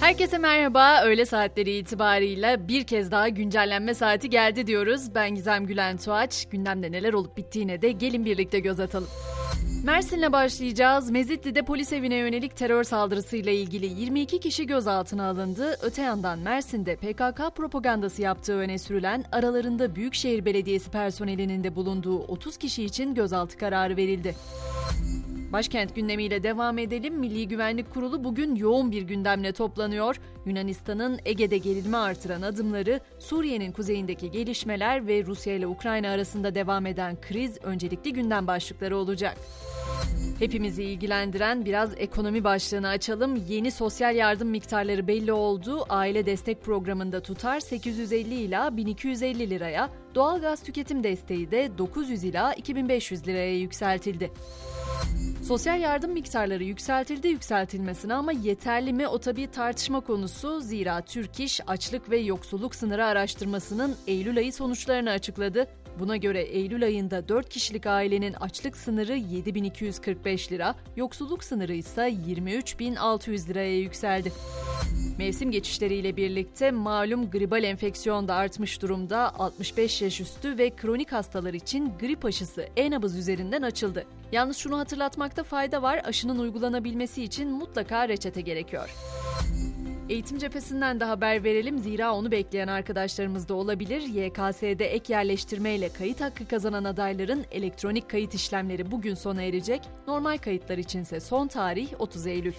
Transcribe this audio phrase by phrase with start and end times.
[0.00, 1.02] Herkese merhaba.
[1.04, 5.14] Öğle saatleri itibarıyla bir kez daha güncellenme saati geldi diyoruz.
[5.14, 6.48] Ben Gizem Gülen Tuğaç.
[6.48, 9.08] Gündemde neler olup bittiğine de gelin birlikte göz atalım.
[9.84, 11.10] Mersin'le başlayacağız.
[11.10, 15.76] Mezitli'de polis evine yönelik terör saldırısıyla ilgili 22 kişi gözaltına alındı.
[15.82, 22.56] Öte yandan Mersin'de PKK propagandası yaptığı öne sürülen aralarında Büyükşehir Belediyesi personelinin de bulunduğu 30
[22.56, 24.34] kişi için gözaltı kararı verildi.
[25.52, 27.14] Başkent gündemiyle devam edelim.
[27.14, 30.20] Milli Güvenlik Kurulu bugün yoğun bir gündemle toplanıyor.
[30.46, 37.20] Yunanistan'ın Ege'de gerilme artıran adımları, Suriye'nin kuzeyindeki gelişmeler ve Rusya ile Ukrayna arasında devam eden
[37.20, 39.36] kriz öncelikli gündem başlıkları olacak.
[40.38, 43.44] Hepimizi ilgilendiren biraz ekonomi başlığını açalım.
[43.48, 45.84] Yeni sosyal yardım miktarları belli oldu.
[45.88, 53.26] Aile destek programında tutar 850 ila 1250 liraya, doğalgaz tüketim desteği de 900 ila 2500
[53.26, 54.30] liraya yükseltildi.
[55.50, 60.60] Sosyal yardım miktarları yükseltildi yükseltilmesine ama yeterli mi o tabii tartışma konusu.
[60.60, 65.66] Zira Türk İş açlık ve yoksulluk sınırı araştırmasının Eylül ayı sonuçlarını açıkladı.
[65.98, 73.48] Buna göre Eylül ayında 4 kişilik ailenin açlık sınırı 7245 lira, yoksulluk sınırı ise 23600
[73.48, 74.32] liraya yükseldi.
[75.20, 79.34] Mevsim geçişleriyle birlikte malum gribal enfeksiyon da artmış durumda.
[79.38, 84.06] 65 yaş üstü ve kronik hastalar için grip aşısı e-nabız üzerinden açıldı.
[84.32, 86.00] Yalnız şunu hatırlatmakta fayda var.
[86.04, 88.90] Aşının uygulanabilmesi için mutlaka reçete gerekiyor.
[90.10, 94.00] Eğitim cephesinden de haber verelim zira onu bekleyen arkadaşlarımız da olabilir.
[94.00, 99.82] YKS'de ek yerleştirme ile kayıt hakkı kazanan adayların elektronik kayıt işlemleri bugün sona erecek.
[100.06, 102.52] Normal kayıtlar içinse son tarih 30 Eylül.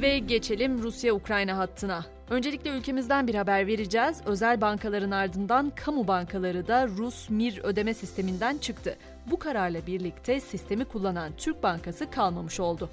[0.00, 2.04] Ve geçelim Rusya-Ukrayna hattına.
[2.30, 4.20] Öncelikle ülkemizden bir haber vereceğiz.
[4.26, 8.96] Özel bankaların ardından kamu bankaları da Rus Mir ödeme sisteminden çıktı.
[9.30, 12.90] Bu kararla birlikte sistemi kullanan Türk Bankası kalmamış oldu.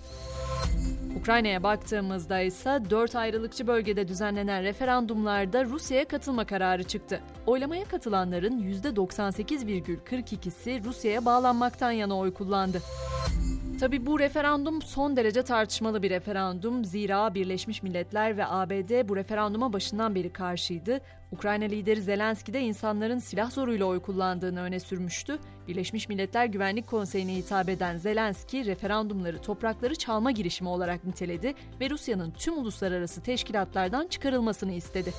[1.19, 7.21] Ukrayna'ya baktığımızda ise 4 ayrılıkçı bölgede düzenlenen referandumlarda Rusya'ya katılma kararı çıktı.
[7.45, 12.81] Oylamaya katılanların %98,42'si Rusya'ya bağlanmaktan yana oy kullandı.
[13.79, 16.85] Tabi bu referandum son derece tartışmalı bir referandum.
[16.85, 21.01] Zira Birleşmiş Milletler ve ABD bu referanduma başından beri karşıydı.
[21.31, 25.39] Ukrayna lideri Zelenski de insanların silah zoruyla oy kullandığını öne sürmüştü.
[25.67, 32.31] Birleşmiş Milletler Güvenlik Konseyi'ne hitap eden Zelenski referandumları toprakları çalma girişimi olarak niteledi ve Rusya'nın
[32.31, 35.13] tüm uluslararası teşkilatlardan çıkarılmasını istedi.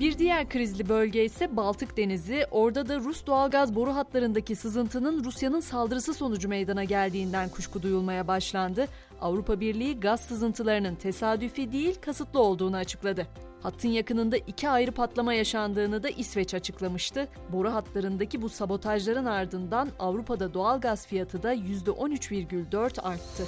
[0.00, 2.46] Bir diğer krizli bölge ise Baltık Denizi.
[2.50, 8.86] Orada da Rus doğalgaz boru hatlarındaki sızıntının Rusya'nın saldırısı sonucu meydana geldiğinden kuşku duyulmaya başlandı.
[9.20, 13.26] Avrupa Birliği gaz sızıntılarının tesadüfi değil kasıtlı olduğunu açıkladı.
[13.62, 17.28] Hattın yakınında iki ayrı patlama yaşandığını da İsveç açıklamıştı.
[17.52, 23.44] Boru hatlarındaki bu sabotajların ardından Avrupa'da doğal gaz fiyatı da %13,4 arttı.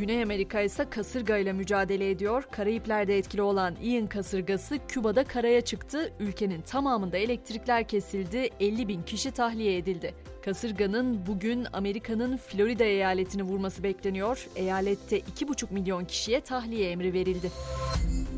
[0.00, 2.48] Güney Amerika ise kasırga ile mücadele ediyor.
[2.50, 6.12] Karayipler'de etkili olan Ian kasırgası Küba'da karaya çıktı.
[6.20, 8.50] Ülkenin tamamında elektrikler kesildi.
[8.60, 10.14] 50 bin kişi tahliye edildi.
[10.44, 14.48] Kasırganın bugün Amerika'nın Florida eyaletini vurması bekleniyor.
[14.56, 17.50] Eyalette 2,5 milyon kişiye tahliye emri verildi.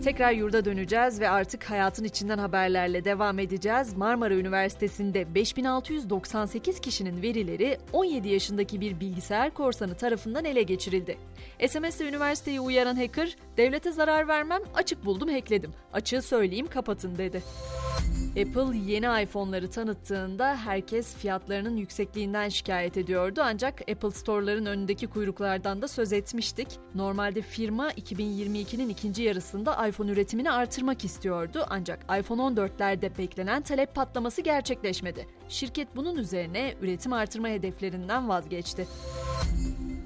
[0.05, 3.97] Tekrar yurda döneceğiz ve artık hayatın içinden haberlerle devam edeceğiz.
[3.97, 11.19] Marmara Üniversitesi'nde 5698 kişinin verileri 17 yaşındaki bir bilgisayar korsanı tarafından ele geçirildi.
[11.69, 15.71] SMS'le üniversiteyi uyaran hacker, devlete zarar vermem, açık buldum hackledim.
[15.93, 17.43] Açığı söyleyeyim kapatın dedi.
[18.33, 25.89] Apple yeni iPhone'ları tanıttığında herkes fiyatlarının yüksekliğinden şikayet ediyordu ancak Apple Store'ların önündeki kuyruklardan da
[25.89, 26.69] söz etmiştik.
[26.95, 34.43] Normalde firma 2022'nin ikinci yarısında iPhone üretimini artırmak istiyordu ancak iPhone 14'lerde beklenen talep patlaması
[34.43, 35.27] gerçekleşmedi.
[35.49, 38.87] Şirket bunun üzerine üretim artırma hedeflerinden vazgeçti.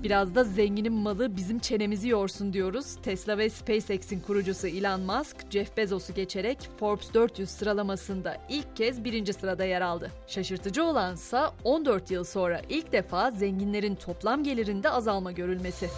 [0.02, 2.96] Biraz da zenginin malı bizim çenemizi yorsun diyoruz.
[3.02, 9.32] Tesla ve SpaceX'in kurucusu Elon Musk, Jeff Bezos'u geçerek Forbes 400 sıralamasında ilk kez birinci
[9.32, 10.10] sırada yer aldı.
[10.26, 15.88] Şaşırtıcı olansa 14 yıl sonra ilk defa zenginlerin toplam gelirinde azalma görülmesi.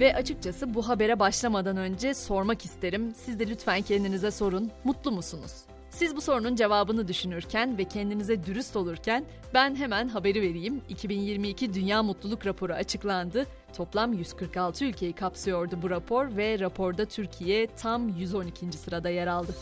[0.00, 3.14] Ve açıkçası bu habere başlamadan önce sormak isterim.
[3.24, 4.70] Siz de lütfen kendinize sorun.
[4.84, 5.52] Mutlu musunuz?
[5.90, 9.24] Siz bu sorunun cevabını düşünürken ve kendinize dürüst olurken
[9.54, 10.82] ben hemen haberi vereyim.
[10.88, 13.46] 2022 Dünya Mutluluk Raporu açıklandı.
[13.76, 18.72] Toplam 146 ülkeyi kapsıyordu bu rapor ve raporda Türkiye tam 112.
[18.72, 19.54] sırada yer aldı.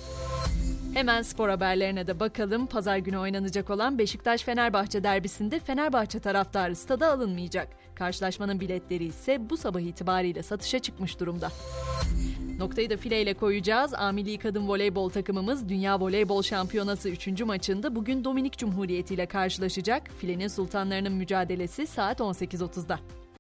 [0.95, 2.67] Hemen spor haberlerine de bakalım.
[2.67, 7.69] Pazar günü oynanacak olan Beşiktaş-Fenerbahçe derbisinde Fenerbahçe taraftarı stada alınmayacak.
[7.95, 11.49] Karşılaşmanın biletleri ise bu sabah itibariyle satışa çıkmış durumda.
[12.59, 13.95] Noktayı da fileyle koyacağız.
[13.95, 17.41] Amili kadın voleybol takımımız Dünya Voleybol Şampiyonası 3.
[17.43, 20.11] maçında bugün Dominik Cumhuriyeti ile karşılaşacak.
[20.19, 22.99] Filenin sultanlarının mücadelesi saat 18.30'da.